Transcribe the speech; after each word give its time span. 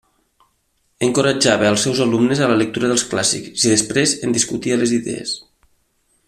Encoratjava 1.07 1.67
als 1.73 1.83
seus 1.87 2.01
alumnes 2.07 2.41
a 2.45 2.49
la 2.53 2.57
lectura 2.63 2.91
dels 2.93 3.05
clàssics 3.13 3.67
i 3.69 3.75
després 3.75 4.15
en 4.29 4.35
discutia 4.39 4.81
les 4.85 4.97
idees. 4.99 5.37